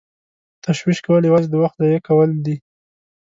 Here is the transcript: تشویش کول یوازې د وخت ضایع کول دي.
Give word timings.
تشویش 0.63 0.99
کول 1.05 1.23
یوازې 1.29 1.47
د 1.49 1.55
وخت 1.63 1.77
ضایع 1.81 1.99
کول 2.07 2.29
دي. 2.45 2.55